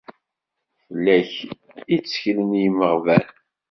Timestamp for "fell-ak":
0.85-1.31